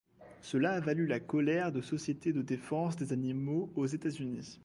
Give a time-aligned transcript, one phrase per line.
[0.41, 4.59] Cela a valu la colère de sociétés de défense des animaux aux États-Unis.